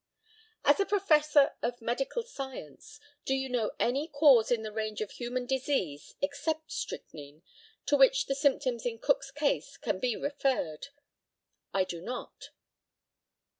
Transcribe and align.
As 0.65 0.79
a 0.79 0.85
professor 0.87 1.53
of 1.61 1.79
medical 1.79 2.23
science, 2.23 2.99
do 3.23 3.35
you 3.35 3.47
know 3.49 3.69
any 3.79 4.07
cause 4.07 4.49
in 4.49 4.63
the 4.63 4.71
range 4.71 4.99
of 4.99 5.11
human 5.11 5.45
disease 5.45 6.15
except 6.23 6.71
strychnine 6.71 7.43
to 7.85 7.95
which 7.97 8.25
the 8.25 8.33
symptoms 8.33 8.83
in 8.83 8.97
Cook's 8.97 9.29
case 9.29 9.77
can 9.77 9.99
be 9.99 10.15
referred? 10.17 10.87
I 11.71 11.83
do 11.83 12.01
not. 12.01 12.49